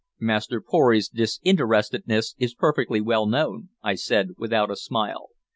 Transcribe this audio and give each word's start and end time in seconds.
"Master 0.19 0.61
Pory's 0.61 1.07
disinterestedness 1.09 2.33
is 2.39 2.55
perfectly 2.55 3.01
well 3.01 3.27
known," 3.27 3.69
I 3.83 3.93
said, 3.93 4.29
without 4.39 4.71
a 4.71 4.75
smile. 4.75 5.29